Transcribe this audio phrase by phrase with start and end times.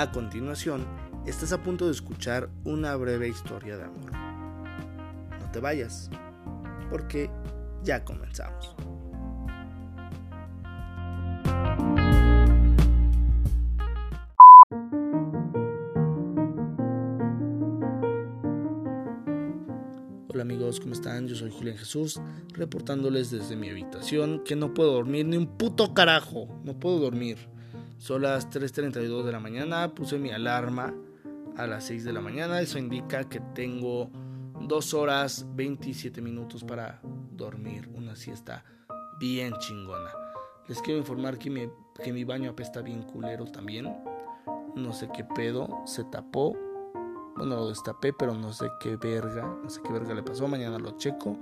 [0.00, 0.86] A continuación,
[1.26, 4.12] estás a punto de escuchar una breve historia de amor.
[4.12, 6.08] No te vayas,
[6.88, 7.30] porque
[7.82, 8.74] ya comenzamos.
[20.78, 21.26] ¿Cómo están?
[21.26, 22.20] Yo soy Julián Jesús,
[22.52, 27.38] reportándoles desde mi habitación que no puedo dormir ni un puto carajo, no puedo dormir.
[27.98, 30.94] Son las 3.32 de la mañana, puse mi alarma
[31.56, 34.10] a las 6 de la mañana, eso indica que tengo
[34.60, 37.00] 2 horas 27 minutos para
[37.32, 38.64] dormir, una siesta
[39.18, 40.10] bien chingona.
[40.68, 41.68] Les quiero informar que mi,
[42.02, 43.92] que mi baño apesta bien culero también.
[44.76, 46.56] No sé qué pedo, se tapó.
[47.40, 50.46] Bueno, lo destapé, pero no sé qué verga, no sé qué verga le pasó.
[50.46, 51.38] Mañana lo checo.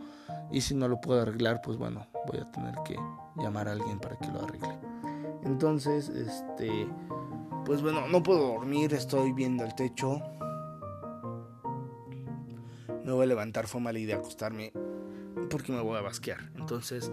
[0.53, 2.97] Y si no lo puedo arreglar, pues bueno, voy a tener que
[3.35, 4.79] llamar a alguien para que lo arregle.
[5.43, 6.87] Entonces, este,
[7.65, 10.23] pues bueno, no puedo dormir, estoy viendo el techo.
[13.05, 14.73] Me voy a levantar, fue mala idea acostarme
[15.51, 16.53] porque me voy a basquear.
[16.55, 17.11] Entonces,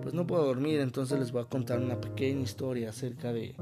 [0.00, 3.56] pues no puedo dormir, entonces les voy a contar una pequeña historia acerca de,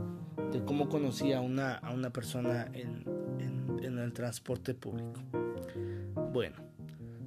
[0.52, 3.17] de cómo conocí a una, a una persona en,
[3.82, 5.20] en, el transporte público.
[6.32, 6.56] Bueno,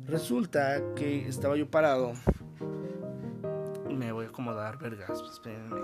[0.05, 2.13] resulta que estaba yo parado.
[3.89, 5.81] Me voy a acomodar, vergas, espérenme.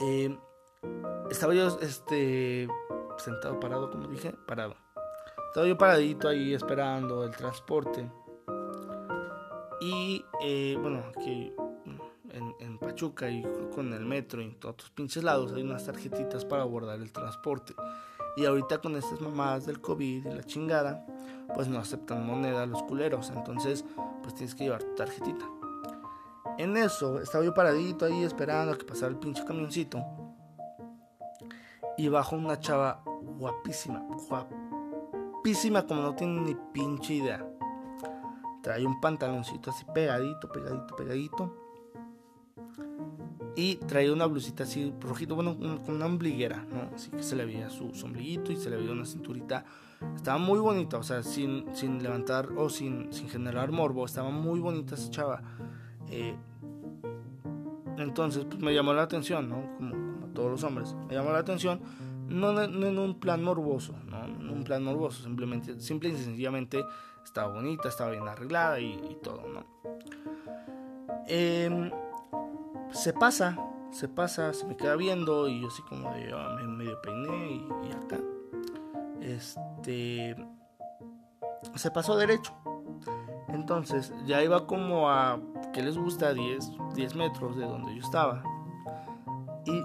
[0.00, 0.38] Eh,
[1.30, 2.68] estaba yo este,
[3.18, 4.76] sentado, parado, como dije, parado.
[5.48, 8.10] Estaba yo paradito ahí esperando el transporte.
[9.80, 11.52] Y eh, bueno, aquí
[12.30, 13.42] en, en, Pachuca y
[13.74, 17.12] con el metro y en todos los pinches lados hay unas tarjetitas para abordar el
[17.12, 17.74] transporte.
[18.36, 21.06] Y ahorita con estas mamadas del COVID y la chingada,
[21.54, 23.30] pues no aceptan moneda los culeros.
[23.30, 23.84] Entonces,
[24.22, 25.46] pues tienes que llevar tu tarjetita.
[26.58, 30.04] En eso estaba yo paradito ahí esperando a que pasara el pinche camioncito.
[31.98, 37.46] Y bajo una chava guapísima, guapísima como no tiene ni pinche idea.
[38.62, 41.65] Trae un pantaloncito así pegadito, pegadito, pegadito.
[43.56, 46.94] Y traía una blusita así rojito, bueno, con una ombliguera, ¿no?
[46.94, 49.64] Así que se le veía su, su, ombliguito y se le veía una cinturita.
[50.14, 54.04] Estaba muy bonita, o sea, sin, sin levantar o sin, sin generar morbo.
[54.04, 55.42] Estaba muy bonita esa chava.
[56.10, 56.36] Eh,
[57.96, 59.74] entonces, pues me llamó la atención, ¿no?
[59.78, 60.94] Como, como, todos los hombres.
[61.08, 61.80] Me llamó la atención,
[62.28, 64.22] no, no en un plan morboso, ¿no?
[64.22, 66.84] En un plan morboso, simplemente, simple y sencillamente
[67.24, 69.64] estaba bonita, estaba bien arreglada y, y todo, ¿no?
[71.26, 71.90] Eh,
[72.96, 73.58] se pasa,
[73.90, 77.66] se pasa, se me queda viendo y yo así como de, oh, me medio peiné
[77.84, 78.18] y, acá.
[79.20, 80.36] Este.
[81.74, 82.52] Se pasó derecho.
[83.48, 85.40] Entonces, ya iba como a,
[85.72, 86.32] ¿qué les gusta?
[86.32, 88.42] 10, 10 metros de donde yo estaba.
[89.64, 89.82] Y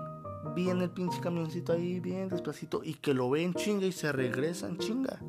[0.56, 3.92] vi en el pinche camioncito ahí bien despacito y que lo ve en chinga y
[3.92, 5.20] se regresa en chinga.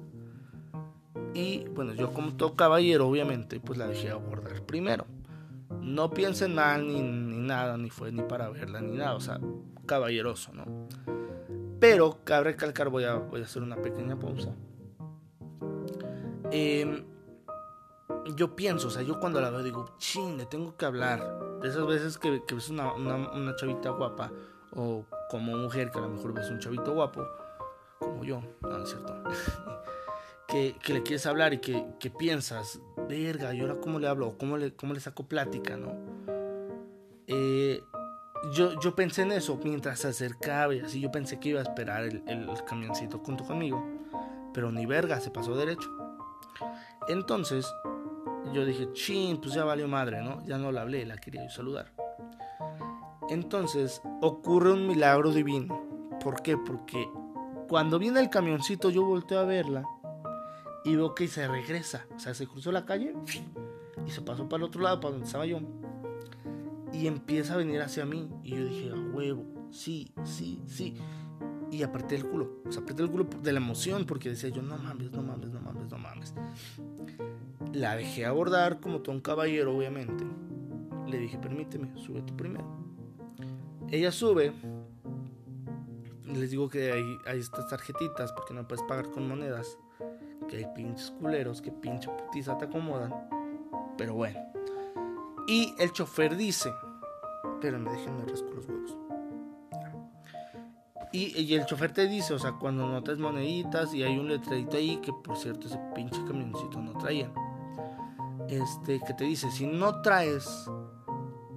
[1.34, 5.06] Y bueno, yo como todo caballero, obviamente, pues la dejé abordar primero.
[5.82, 9.41] No piensen mal ni, ni nada, ni fue ni para verla ni nada, o sea,
[9.87, 10.65] caballeroso, ¿no?
[11.81, 14.54] Pero cabe recalcar, voy a, voy a hacer una pequeña pausa.
[16.53, 17.04] Eh,
[18.37, 21.59] yo pienso, o sea, yo cuando la veo digo, ching, le tengo que hablar.
[21.60, 24.31] De esas veces que, que ves una, una, una, chavita guapa,
[24.75, 27.26] o como mujer que a lo mejor ves un chavito guapo,
[27.98, 29.15] como yo, no es cierto,
[30.52, 34.36] que, que, le quieres hablar y que, que, piensas, verga, ¿y ahora cómo le hablo?
[34.36, 35.94] ¿Cómo le, cómo le saco plática, no?
[37.26, 37.82] Eh,
[38.52, 41.62] yo, yo pensé en eso mientras se acercaba y así yo pensé que iba a
[41.62, 43.82] esperar el, el, camioncito junto conmigo,
[44.52, 45.88] pero ni verga, se pasó derecho.
[47.08, 47.66] Entonces,
[48.52, 50.44] yo dije, chin, pues ya valió madre, ¿no?
[50.44, 51.92] Ya no la hablé, la quería yo saludar.
[53.30, 55.80] Entonces ocurre un milagro divino.
[56.22, 56.58] ¿Por qué?
[56.58, 57.08] Porque
[57.70, 59.86] cuando viene el camioncito yo volteo a verla
[60.84, 62.06] y veo que se regresa.
[62.15, 63.15] O sea, se cruzó la calle
[64.06, 65.60] y se pasó para el otro lado, para donde estaba yo.
[66.92, 68.28] Y empieza a venir hacia mí.
[68.42, 70.97] Y yo dije, a huevo, sí, sí, sí.
[71.71, 72.62] Y apreté el culo.
[72.66, 75.51] O sea, apreté el culo de la emoción porque decía yo, no mames, no mames,
[75.51, 76.34] no mames, no mames.
[77.72, 80.24] La dejé abordar como todo un caballero, obviamente.
[81.06, 82.66] Le dije, permíteme, sube tú primero.
[83.91, 84.53] Ella sube.
[86.27, 89.78] Les digo que hay, hay estas tarjetitas porque no puedes pagar con monedas.
[90.53, 93.15] Que hay pinches culeros que pinche putiza te acomodan.
[93.97, 94.39] Pero bueno.
[95.49, 96.71] Y el chofer dice,
[97.63, 98.99] pero me déjenme rasco los huevos.
[101.10, 104.77] Y, y, el chofer te dice, o sea, cuando notas moneditas y hay un letrerito
[104.77, 107.33] ahí que por cierto ese pinche camioncito no traía.
[108.49, 110.71] este, que te dice, si no traes,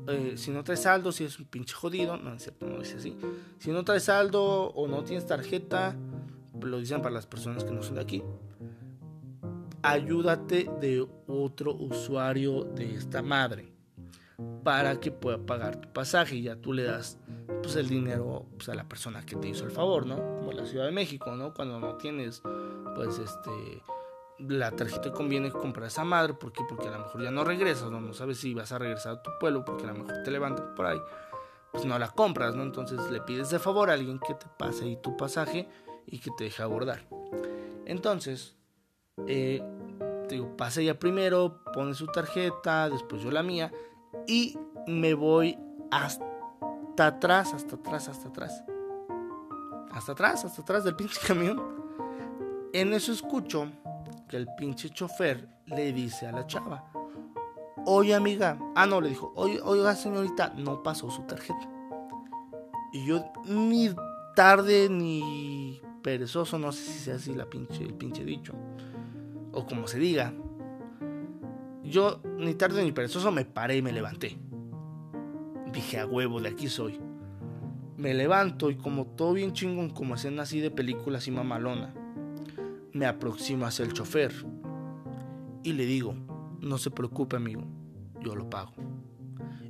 [0.08, 2.96] eh, si no traes saldo, si es un pinche jodido, no es cierto, no dice
[2.98, 3.18] así,
[3.60, 5.96] si no traes saldo o no tienes tarjeta,
[6.62, 8.24] lo dicen para las personas que no son de aquí,
[9.86, 13.72] ayúdate de otro usuario de esta madre
[14.64, 17.20] para que pueda pagar tu pasaje y ya tú le das
[17.62, 20.16] pues el dinero pues, a la persona que te hizo el favor, ¿no?
[20.16, 21.54] Como la Ciudad de México, ¿no?
[21.54, 22.42] Cuando no tienes
[22.96, 23.82] pues este
[24.40, 26.64] la tarjeta conviene comprar esa madre, ¿por qué?
[26.68, 28.02] Porque a lo mejor ya no regresas, ¿no?
[28.02, 30.76] no sabes si vas a regresar a tu pueblo, porque a lo mejor te levantan
[30.76, 31.00] por ahí,
[31.72, 32.64] pues no la compras, ¿no?
[32.64, 35.70] Entonces le pides de favor a alguien que te pase ahí tu pasaje
[36.06, 37.08] y que te deje abordar.
[37.86, 38.58] Entonces,
[39.28, 39.62] eh,
[40.34, 43.72] digo, pasa ella primero, pone su tarjeta, después yo la mía,
[44.28, 44.58] y
[44.88, 45.58] me voy
[45.92, 46.26] hasta
[46.98, 48.64] atrás, hasta atrás, hasta atrás.
[49.92, 51.62] Hasta atrás, hasta atrás del pinche camión.
[52.74, 53.72] En eso escucho
[54.28, 56.92] que el pinche chofer le dice a la chava,
[57.86, 61.70] oye amiga, ah no, le dijo, oiga señorita, no pasó su tarjeta.
[62.92, 63.94] Y yo ni
[64.36, 67.48] tarde ni perezoso, no sé si sea así el
[67.96, 68.54] pinche dicho,
[69.56, 70.34] o como se diga.
[71.84, 74.38] Yo ni tarde ni perezoso me paré y me levanté.
[75.72, 77.00] Dije a huevo, de aquí soy.
[77.98, 81.94] Me levanto y como todo bien chingón, como escena así de películas y mamalona
[82.96, 84.34] me aproximo hacia el chofer
[85.64, 86.16] y le digo,
[86.62, 87.64] no se preocupe amigo,
[88.22, 88.72] yo lo pago.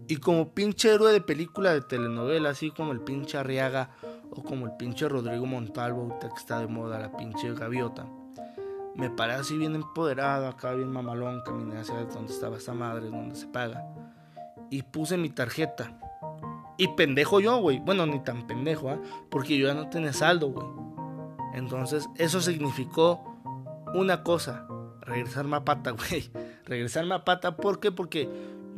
[0.07, 3.89] Y como pinche héroe de película de telenovela, así como el pinche Arriaga
[4.29, 8.07] o como el pinche Rodrigo Montalvo, que está de moda, la pinche gaviota,
[8.95, 13.36] me paré así bien empoderado, acá bien mamalón, caminé hacia donde estaba esa madre, donde
[13.36, 13.86] se paga,
[14.69, 16.00] y puse mi tarjeta.
[16.77, 17.80] Y pendejo yo, güey.
[17.80, 19.00] Bueno, ni tan pendejo, ¿ah?
[19.30, 20.68] Porque yo ya no tenía saldo, güey.
[21.53, 23.24] Entonces, eso significó
[23.94, 24.68] una cosa,
[25.01, 26.30] regresarme a pata, güey.
[26.65, 27.91] Regresarme a pata, ¿por qué?
[27.91, 28.30] Porque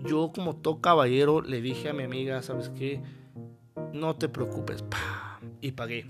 [0.06, 3.02] yo como todo caballero le dije a mi amiga, ¿sabes qué?
[3.94, 4.84] No te preocupes,
[5.62, 6.06] y pagué,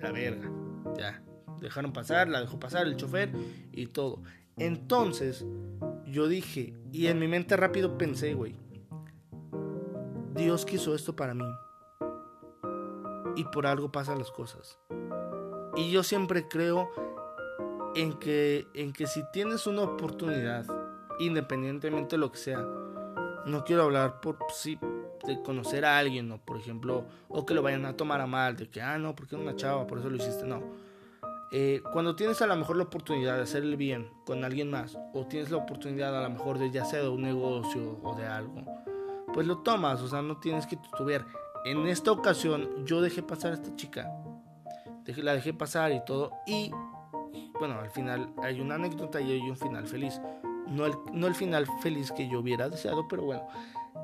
[0.00, 0.50] la verga,
[0.96, 1.23] ya.
[1.64, 3.30] Dejaron pasar, la dejó pasar el chofer
[3.72, 4.22] y todo.
[4.58, 5.46] Entonces,
[6.04, 8.54] yo dije, y en mi mente rápido pensé, güey,
[10.34, 11.46] Dios quiso esto para mí.
[13.36, 14.78] Y por algo pasan las cosas.
[15.74, 16.90] Y yo siempre creo
[17.96, 20.66] en que, en que si tienes una oportunidad,
[21.18, 22.60] independientemente de lo que sea,
[23.46, 24.78] no quiero hablar por sí
[25.26, 28.54] de conocer a alguien, o por ejemplo, o que lo vayan a tomar a mal,
[28.54, 30.83] de que, ah, no, porque es una chava, por eso lo hiciste, no.
[31.56, 34.98] Eh, cuando tienes a lo mejor la oportunidad de hacer el bien con alguien más,
[35.12, 38.26] o tienes la oportunidad a lo mejor de ya sea de un negocio o de
[38.26, 38.64] algo,
[39.32, 41.26] pues lo tomas, o sea, no tienes que tuviera.
[41.64, 44.10] En esta ocasión yo dejé pasar a esta chica
[45.12, 46.32] la dejé pasar y todo.
[46.46, 46.70] Y
[47.58, 50.20] bueno, al final hay una anécdota y hay un final feliz.
[50.66, 53.46] No el, no el final feliz que yo hubiera deseado, pero bueno,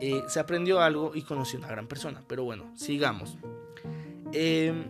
[0.01, 2.23] eh, se aprendió algo y conocí una gran persona.
[2.27, 3.39] Pero bueno, sigamos.
[4.33, 4.85] Em,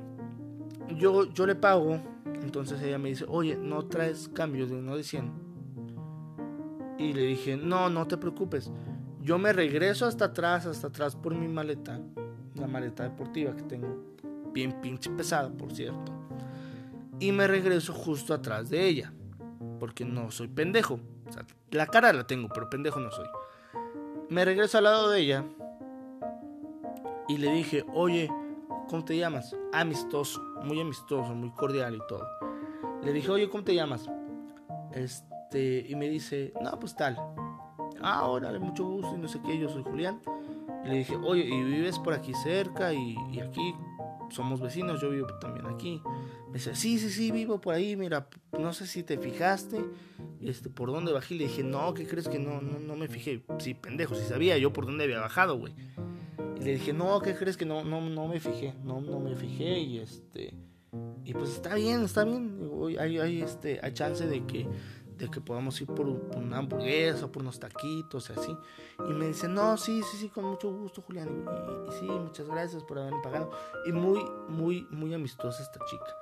[0.96, 2.00] yo, yo le pago,
[2.42, 5.32] entonces ella me dice, oye, no traes cambios de uno de 100.
[6.98, 8.70] Y le dije, no, no te preocupes.
[9.22, 12.00] Yo me regreso hasta atrás, hasta atrás por mi maleta,
[12.54, 14.16] la maleta deportiva que tengo
[14.52, 16.12] bien pinche pesada, por cierto.
[17.18, 19.12] Y me regreso justo atrás de ella,
[19.78, 21.00] porque no soy pendejo.
[21.28, 23.26] O sea, la cara la tengo, pero pendejo no soy.
[24.28, 25.44] Me regreso al lado de ella
[27.28, 28.30] y le dije, oye,
[28.90, 29.56] ¿cómo te llamas?
[29.72, 32.26] Amistoso, muy amistoso, muy cordial y todo.
[33.04, 34.10] Le dije, oye, ¿cómo te llamas?
[34.92, 37.16] Este, y me dice, no, pues tal.
[38.02, 40.20] Ah, órale, mucho gusto y no sé qué, yo soy Julián.
[40.84, 43.74] Y le dije, oye, ¿y vives por aquí cerca y, y aquí
[44.30, 46.02] somos vecinos, yo vivo también aquí.
[46.48, 48.28] Me dice, sí, sí, sí, vivo por ahí, mira,
[48.58, 49.84] no sé si te fijaste,
[50.40, 51.36] este, por dónde bajé.
[51.36, 53.44] Le dije, no, ¿qué crees que no, no, no me fijé?
[53.58, 55.74] Sí, pendejo, si sabía yo por dónde había bajado, güey.
[56.60, 58.74] Y le dije, no, ¿qué crees que no, no, no me fijé?
[58.84, 60.54] No, no me fijé y este...
[61.24, 62.68] Y pues está bien, está bien.
[62.98, 64.66] Hay, hay, este, hay chance de que
[65.20, 68.56] de que podamos ir por, una hamburguesa, por unos taquitos así.
[68.98, 71.44] Y me dice, no, sí, sí, sí, con mucho gusto, Julián.
[71.86, 73.50] Y, sí, muchas gracias por haberme pagado.
[73.86, 76.16] Y muy, muy, muy amistosa esta chica.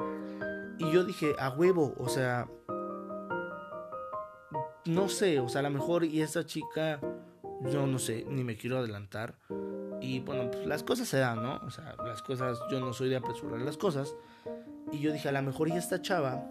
[0.79, 2.49] Y yo dije, a huevo, o sea,
[4.85, 7.01] no sé, o sea, a lo mejor y esta chica,
[7.71, 9.35] yo no sé, ni me quiero adelantar.
[10.01, 11.61] Y bueno, pues las cosas se dan, ¿no?
[11.67, 14.15] O sea, las cosas, yo no soy de apresurar las cosas.
[14.93, 16.51] Y yo dije, a lo mejor y esta chava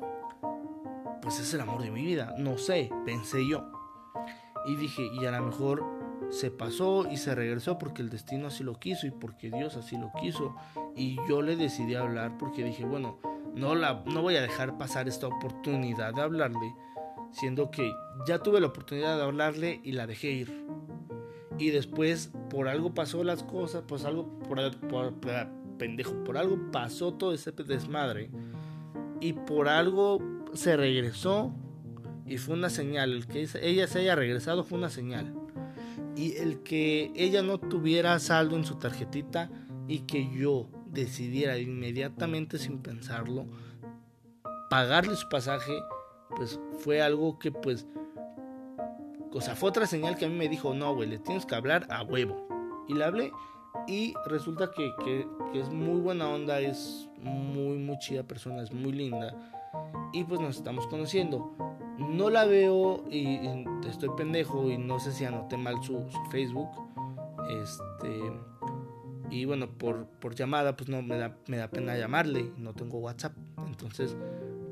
[1.22, 2.34] pues es el amor de mi vida.
[2.38, 3.70] No sé, pensé yo.
[4.66, 5.84] Y dije, y a lo mejor
[6.30, 9.98] se pasó y se regresó porque el destino así lo quiso y porque Dios así
[9.98, 10.56] lo quiso.
[10.96, 13.20] Y yo le decidí hablar porque dije, bueno,
[13.56, 16.74] no, la, no voy a dejar pasar esta oportunidad de hablarle
[17.32, 17.92] siendo que
[18.25, 20.66] ya tuve la oportunidad de hablarle y la dejé ir.
[21.58, 25.14] Y después por algo pasó las cosas, pues algo por, por,
[25.78, 28.30] pendejo, por algo pasó todo ese desmadre
[29.20, 30.22] y por algo
[30.54, 31.52] se regresó
[32.26, 35.34] y fue una señal, el que ella se haya regresado fue una señal.
[36.16, 39.50] Y el que ella no tuviera saldo en su tarjetita
[39.88, 43.46] y que yo decidiera inmediatamente sin pensarlo
[44.70, 45.74] pagarle su pasaje,
[46.36, 47.88] pues fue algo que pues
[49.38, 51.53] o sea, fue otra señal que a mí me dijo, no, güey, le tienes que
[51.53, 52.48] hablar a huevo.
[52.88, 53.32] Y le hablé
[53.86, 59.36] y resulta que, es muy buena onda, es muy, muy chida persona, es muy linda.
[60.12, 61.53] Y pues nos estamos conociendo.
[62.00, 63.39] No la veo y,
[63.88, 66.70] estoy pendejo y no sé si anoté mal su, Facebook.
[67.62, 68.20] Este.
[69.29, 72.51] Y bueno, por, por llamada, pues no me da, me da pena llamarle.
[72.58, 73.34] No tengo WhatsApp.
[73.67, 74.17] Entonces,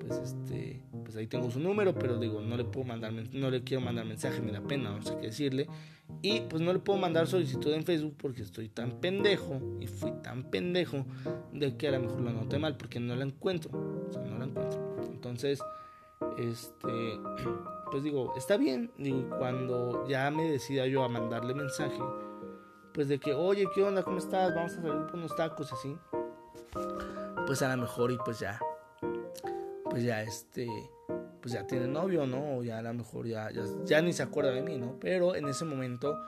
[0.06, 3.64] pues este pues ahí tengo su número, pero digo, no le puedo mandar, no le
[3.64, 5.68] quiero mandar mensaje, me da pena, no sé qué decirle.
[6.22, 10.12] Y pues no le puedo mandar solicitud en Facebook porque estoy tan pendejo y fui
[10.24, 11.06] tan pendejo
[11.54, 13.72] de que a lo mejor lo anoté mal porque no la encuentro.
[14.08, 14.98] O sea, no la encuentro.
[15.12, 15.62] Entonces,
[16.38, 17.20] este,
[17.92, 18.92] pues digo, está bien.
[18.98, 22.00] Digo, cuando ya me decida yo a mandarle mensaje,
[22.94, 24.04] pues de que, oye, ¿qué onda?
[24.04, 24.54] ¿Cómo estás?
[24.56, 25.96] Vamos a salir por unos tacos así.
[27.46, 28.60] Pues a lo mejor y pues ya,
[29.96, 30.68] pues ya este,
[31.42, 32.58] pues ya tiene novio, ¿no?
[32.58, 33.50] O ya a lo mejor ya,
[33.86, 35.00] ya, ni se acuerda de mí, ¿no?
[35.00, 36.20] Pero en ese momento,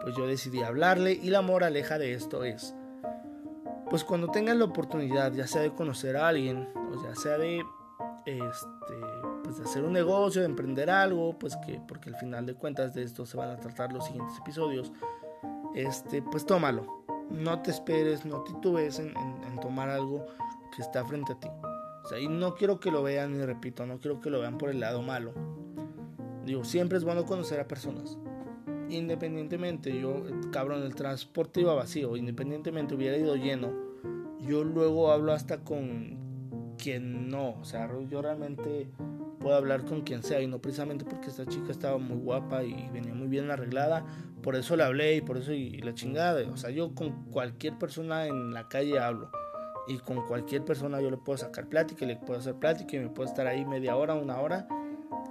[0.00, 2.74] pues yo decidí hablarle y la moraleja de esto es,
[3.88, 7.58] pues cuando tengan la oportunidad, ya sea de conocer a alguien, o ya sea de,
[8.26, 8.94] este,
[9.44, 12.92] pues de hacer un negocio, de emprender algo, pues que, porque al final de cuentas
[12.92, 14.90] de esto se van a tratar los siguientes episodios,
[15.76, 17.04] este, pues tómalo.
[17.30, 20.26] No te esperes, no titubes en, en tomar algo
[20.74, 21.48] que está frente a ti.
[22.04, 24.58] O sea, y no quiero que lo vean, y repito, no quiero que lo vean
[24.58, 25.32] por el lado malo.
[26.44, 28.18] Digo, siempre es bueno conocer a personas.
[28.88, 33.72] Independientemente, yo, cabrón, el transporte iba vacío, independientemente hubiera ido lleno,
[34.40, 37.60] yo luego hablo hasta con quien no.
[37.60, 38.90] O sea, yo realmente
[39.38, 42.88] puedo hablar con quien sea y no precisamente porque esta chica estaba muy guapa y
[42.92, 44.04] venía muy bien arreglada,
[44.42, 46.42] por eso le hablé y por eso y la chingada.
[46.50, 49.30] O sea, yo con cualquier persona en la calle hablo
[49.86, 53.08] y con cualquier persona yo le puedo sacar plática le puedo hacer plática y me
[53.08, 54.66] puedo estar ahí media hora, una hora.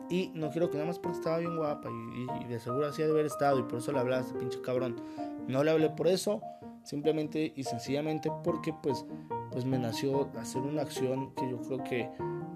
[0.09, 3.09] Y no quiero que nada más porque estaba bien guapa y, de seguro así de
[3.09, 4.97] haber estado y por eso le hablaba a este pinche cabrón.
[5.47, 6.41] No le hablé por eso,
[6.83, 9.05] simplemente y sencillamente porque pues,
[9.51, 12.09] pues me nació hacer una acción que yo creo que,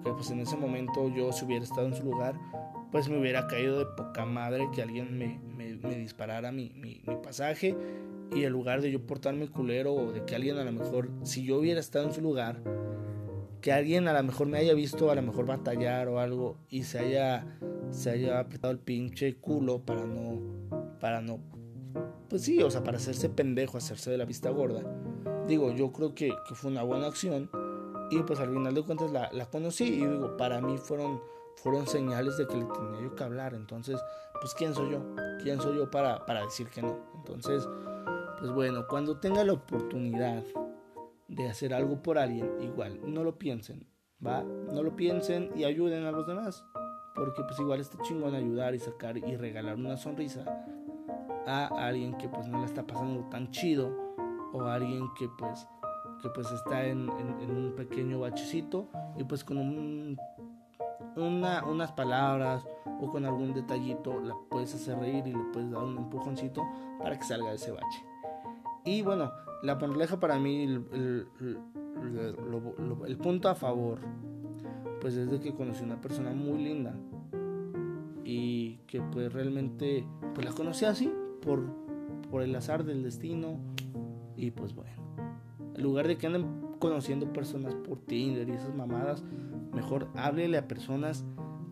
[0.04, 2.36] pues en ese momento yo si hubiera estado en su lugar
[2.96, 7.76] pues me hubiera caído de poca madre que alguien me, me, disparara mi, mi, pasaje
[8.34, 11.44] y en lugar de yo portarme culero o de que alguien a lo mejor, si
[11.44, 12.62] yo hubiera estado en su lugar,
[13.60, 16.84] que alguien a lo mejor me haya visto a lo mejor batallar o algo y
[16.84, 17.46] se haya,
[17.90, 20.40] se haya apretado el pinche culo para no,
[21.02, 21.42] para no,
[22.30, 24.84] pues sí, o sea, para hacerse pendejo, hacerse de la vista gorda.
[25.50, 27.50] Digo, yo creo que, que fue una buena acción
[28.10, 31.20] y pues al final de cuentas la, la conocí y digo, para mí fueron,
[31.56, 33.54] fueron señales de que le tenía yo que hablar.
[33.54, 34.00] Entonces,
[34.40, 35.16] pues ¿quién soy yo?
[35.42, 36.98] ¿Quién soy yo para, para decir que no?
[37.16, 37.68] Entonces,
[38.40, 40.44] pues bueno, cuando tenga la oportunidad
[41.28, 43.88] de hacer algo por alguien, igual, no lo piensen,
[44.26, 44.44] ¿va?
[44.44, 46.64] No lo piensen y ayuden a los demás.
[47.16, 50.44] Porque pues igual está chingón ayudar y sacar y regalar una sonrisa
[51.48, 53.90] a alguien que pues no le está pasando tan chido
[54.52, 55.66] o a alguien que pues
[56.22, 60.18] que pues está en, un pequeño bachecito y pues con un,
[61.16, 62.66] una, unas palabras
[63.02, 66.64] o con algún detallito la puedes hacer reír y le puedes dar un empujoncito
[67.00, 68.06] para que salga de ese bache.
[68.84, 69.32] Y bueno,
[69.64, 71.28] la moraleja para mí, el,
[73.08, 74.00] el, punto a favor,
[75.02, 76.94] pues es de que conocí una persona muy linda
[78.24, 81.64] y que pues realmente pues la conocí así por,
[82.30, 83.58] por el azar del destino
[84.36, 84.92] y pues bueno,
[85.76, 89.24] en lugar de que anden conociendo personas por Tinder y esas mamadas,
[89.76, 91.26] mejor háblele a personas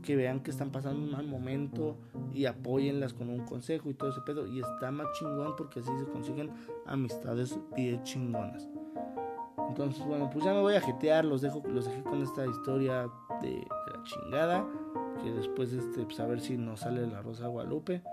[0.03, 1.98] que vean que están pasando un mal momento
[2.33, 4.45] y apóyenlas con un consejo y todo ese pedo.
[4.45, 6.51] Y está más chingón porque así se consiguen
[6.86, 8.67] amistades bien chingonas.
[9.69, 13.10] Entonces, bueno, pues ya me voy a jetear, los dejo, los dejé con esta historia
[13.41, 14.67] de, la chingada.
[15.24, 18.03] Que después este, pues a ver si nos sale la Rosa Guadalupe.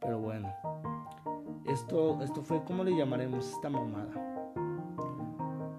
[0.00, 0.52] Pero bueno.
[1.66, 4.10] Esto, esto fue, ¿cómo le llamaremos esta mamada?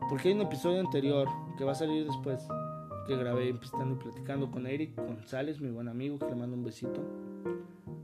[0.07, 2.47] Porque hay un episodio anterior que va a salir después
[3.09, 7.01] que grabé estando platicando con Eric González, mi buen amigo, que le mando un besito.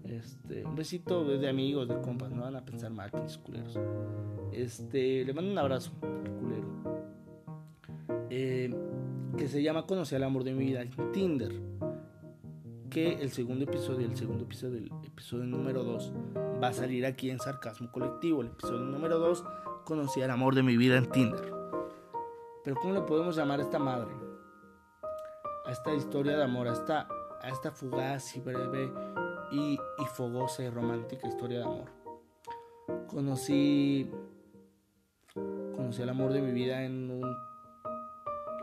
[0.03, 3.79] Este, un besito de amigos, de compas, no van a pensar mal, mis culeros.
[4.51, 5.91] Este, le mando un abrazo,
[6.39, 6.67] culero.
[8.31, 8.73] Eh,
[9.37, 11.53] que se llama Conocer el amor de mi vida en Tinder.
[12.89, 16.13] que el segundo episodio, el segundo episodio, el episodio número 2,
[16.63, 18.41] va a salir aquí en Sarcasmo Colectivo.
[18.41, 19.43] El episodio número 2,
[19.83, 21.53] conocí al amor de mi vida en Tinder.
[22.63, 24.24] Pero ¿cómo le podemos llamar a esta madre?
[25.65, 27.07] A esta historia de amor, a esta,
[27.43, 28.91] esta fugaz y breve
[29.51, 31.91] y, y fogosa y romántica historia de amor.
[33.07, 34.09] Conocí,
[35.33, 37.35] conocí el amor de mi vida en un,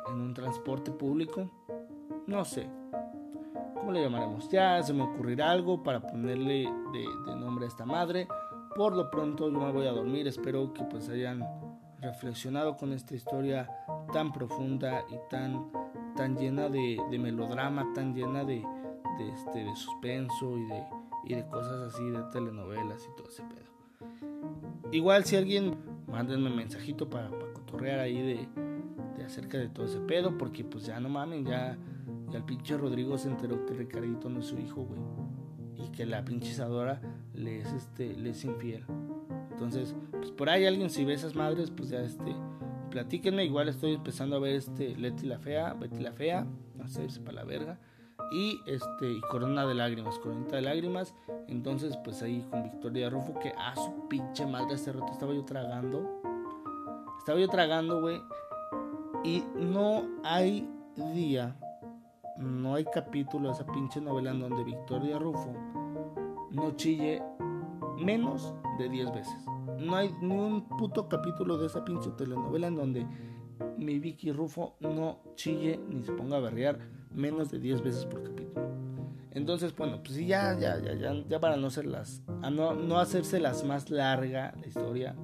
[0.08, 1.50] en un transporte público.
[2.26, 2.68] No sé,
[3.74, 4.48] ¿cómo le llamaremos?
[4.48, 8.28] Ya se me ocurrirá algo para ponerle de, de, nombre a esta madre.
[8.76, 10.28] Por lo pronto yo me voy a dormir.
[10.28, 11.44] Espero que pues hayan
[12.00, 13.68] reflexionado con esta historia
[14.12, 15.70] tan profunda y tan,
[16.16, 18.64] tan llena de, melodrama, tan llena de,
[19.32, 20.84] este, de suspenso y de,
[21.24, 23.72] y de cosas así, de telenovelas y todo ese pedo.
[24.90, 25.76] Igual si alguien,
[26.06, 28.48] mándenme un mensajito para, cotorrear ahí de,
[29.16, 31.78] de, acerca de todo ese pedo, porque pues ya no mamen, ya,
[32.32, 35.00] el pinche Rodrigo se enteró que Ricardito no es su hijo, güey.
[35.76, 37.00] Y que la pinche Isadora
[37.34, 38.84] le es, este, le es infiel.
[39.50, 42.34] Entonces, pues por ahí alguien si ve esas madres, pues ya este,
[42.92, 43.44] platíquenme.
[43.44, 46.46] Igual estoy empezando a ver este Leti la Fea, Betty la Fea,
[46.76, 47.78] no sé, para la verga
[48.32, 51.14] y este y Corona de Lágrimas, Coronita de Lágrimas.
[51.48, 55.44] Entonces, pues ahí con Victoria Rufo, que a su pinche madre este rato estaba yo
[55.44, 56.22] tragando.
[57.18, 58.20] Estaba yo tragando, güey.
[59.22, 60.68] Y no hay
[61.14, 61.54] día,
[62.36, 65.52] no hay capítulo de esa pinche novela en donde Victoria Rufo
[66.50, 67.22] no chille
[67.98, 69.51] menos de 10 veces.
[69.82, 73.06] No hay ni un puto capítulo de esa pinche telenovela en donde
[73.76, 76.78] mi Vicky Rufo no chille ni se ponga a berrear
[77.14, 78.70] menos de 10 veces por capítulo.
[79.32, 83.40] Entonces, bueno, pues ya, ya, ya, ya, ya para no hacerlas, a no, no hacerse
[83.40, 85.16] las más larga la historia,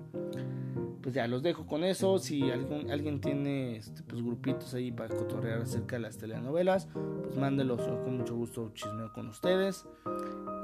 [1.02, 2.18] pues ya los dejo con eso.
[2.18, 6.88] Si algún, alguien tiene este, pues, grupitos ahí para cotorrear acerca de las telenovelas,
[7.22, 9.86] pues mándelos, yo con mucho gusto chismeo con ustedes.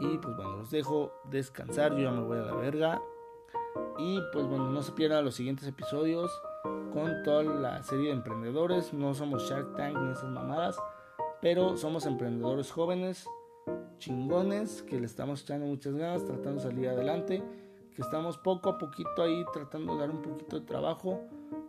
[0.00, 3.00] Y pues bueno, los dejo descansar, yo ya me voy a la verga.
[3.98, 6.30] Y pues bueno, no se pierdan los siguientes episodios
[6.92, 8.92] con toda la serie de emprendedores.
[8.92, 10.76] No somos Shark Tank ni esas mamadas
[11.44, 13.28] pero somos emprendedores jóvenes,
[13.98, 17.44] chingones, que le estamos echando muchas ganas, tratando de salir adelante,
[17.94, 21.20] que estamos poco a poquito ahí tratando de dar un poquito de trabajo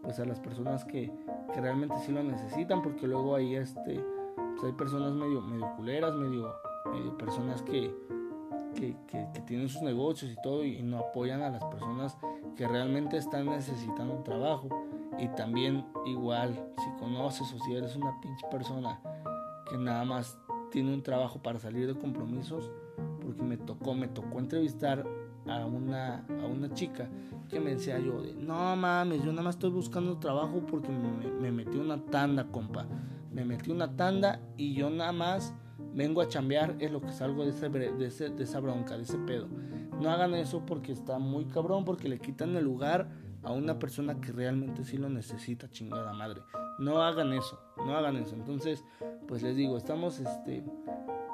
[0.02, 1.12] pues a las personas que,
[1.54, 4.02] que realmente sí lo necesitan, porque luego hay este,
[4.54, 6.56] pues hay personas medio, medio culeras, medio,
[6.90, 7.94] medio personas que,
[8.76, 12.18] que, que, que, tienen sus negocios y todo y no apoyan a las personas
[12.56, 14.70] que realmente están necesitando un trabajo.
[15.18, 19.00] Y también igual, si conoces o si eres una pinche persona
[19.70, 20.38] que nada más
[20.72, 22.70] tiene un trabajo para salir de compromisos,
[23.22, 25.06] porque me tocó, me tocó entrevistar
[25.48, 27.10] a una, a una chica
[27.50, 31.32] que me decía yo, de, no mames, yo nada más estoy buscando trabajo porque me,
[31.32, 32.86] me metí una tanda, compa.
[33.32, 35.54] Me metí una tanda y yo nada más
[35.94, 39.04] vengo a chambear, es lo que salgo de, ese, de, ese, de esa bronca, de
[39.04, 39.48] ese pedo.
[40.00, 43.08] No hagan eso porque está muy cabrón, porque le quitan el lugar
[43.44, 46.42] a una persona que realmente sí lo necesita, chingada madre.
[46.80, 48.36] No hagan eso, no hagan eso.
[48.36, 48.84] Entonces,
[49.28, 50.64] pues les digo, estamos este,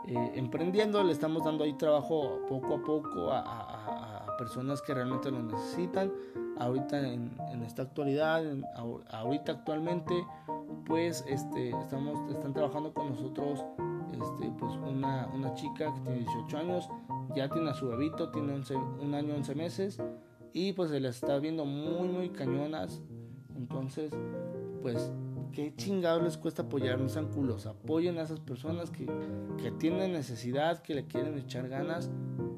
[0.08, 5.42] eh, emprendiendo, le estamos dando ahí trabajo poco a poco a, personas que realmente lo
[5.42, 6.12] necesitan.
[6.58, 8.64] Ahorita en, en esta actualidad, en,
[9.10, 10.26] ahorita actualmente,
[10.86, 13.64] pues este, estamos, están trabajando con nosotros
[14.22, 16.90] este, pues una, una chica que tiene 18 años,
[17.36, 20.02] ya tiene a su bebito, tiene 11, un año 11 meses
[20.54, 23.02] y pues se las está viendo muy muy cañonas.
[23.56, 24.12] Entonces,
[24.82, 25.12] pues
[25.52, 29.06] qué chingados les cuesta apoyarnos sean culos, apoyen a esas personas que,
[29.62, 32.10] que tienen necesidad, que le quieren echar ganas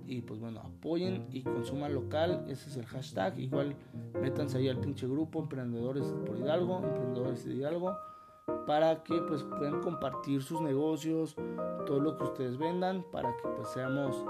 [0.06, 3.76] y pues bueno, apoyen y consuman local, ese es el hashtag, igual
[4.22, 7.98] métanse ahí al pinche grupo Emprendedores por Hidalgo, Emprendedores de Hidalgo,
[8.66, 11.36] para que pues puedan compartir sus negocios,
[11.86, 14.24] todo lo que ustedes vendan, para que pues seamos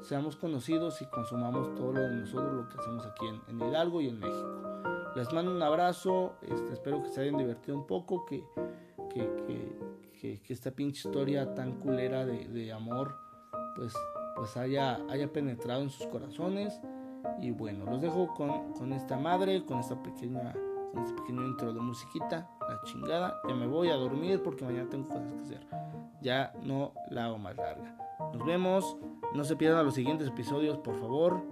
[0.00, 4.00] seamos conocidos y consumamos todo lo de nosotros, lo que hacemos aquí en, en Hidalgo
[4.00, 4.74] y en México.
[5.16, 8.44] Les mando un abrazo, este, espero que se hayan divertido un poco, que,
[9.10, 9.28] que,
[10.20, 13.16] que, que esta pinche historia tan culera de, de, amor
[13.76, 13.94] pues,
[14.36, 16.80] pues haya, haya penetrado en sus corazones.
[17.40, 20.54] Y bueno, los dejo con, con esta madre, con esta pequeña
[20.94, 23.40] con pequeño intro de musiquita, la chingada.
[23.48, 25.66] Ya me voy a dormir porque mañana tengo cosas que hacer.
[26.22, 27.96] Ya no la hago más larga.
[28.32, 28.96] Nos vemos.
[29.34, 31.42] No se pierdan los siguientes episodios, por favor.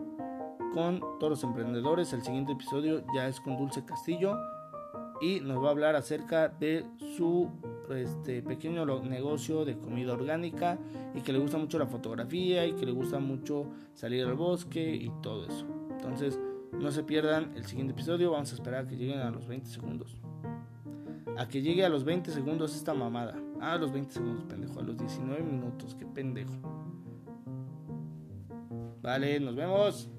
[0.73, 2.13] Con todos los emprendedores.
[2.13, 4.39] El siguiente episodio ya es con Dulce Castillo.
[5.21, 6.85] Y nos va a hablar acerca de
[7.17, 7.49] su
[7.91, 10.79] este, pequeño negocio de comida orgánica.
[11.15, 12.67] Y que le gusta mucho la fotografía.
[12.67, 15.67] Y que le gusta mucho salir al bosque y todo eso.
[15.91, 16.39] Entonces,
[16.73, 18.33] no se pierdan el siguiente episodio.
[18.33, 20.17] Vamos a esperar a que lleguen a los 20 segundos.
[21.37, 23.37] A que llegue a los 20 segundos esta mamada.
[23.61, 24.81] Ah, a los 20 segundos, pendejo.
[24.81, 26.53] A los 19 minutos, qué pendejo.
[29.01, 30.11] Vale, nos vemos.